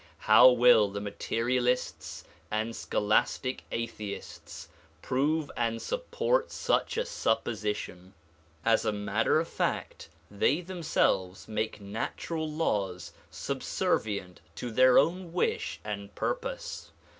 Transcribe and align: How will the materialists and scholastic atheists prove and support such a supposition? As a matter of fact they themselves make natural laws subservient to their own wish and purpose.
How 0.25 0.49
will 0.49 0.87
the 0.89 0.99
materialists 0.99 2.23
and 2.49 2.75
scholastic 2.75 3.65
atheists 3.71 4.67
prove 5.03 5.51
and 5.55 5.79
support 5.79 6.49
such 6.49 6.97
a 6.97 7.05
supposition? 7.05 8.15
As 8.65 8.83
a 8.83 8.91
matter 8.91 9.39
of 9.39 9.47
fact 9.47 10.09
they 10.31 10.61
themselves 10.61 11.47
make 11.47 11.79
natural 11.81 12.49
laws 12.51 13.13
subservient 13.29 14.41
to 14.55 14.71
their 14.71 14.97
own 14.97 15.33
wish 15.33 15.79
and 15.85 16.15
purpose. 16.15 16.89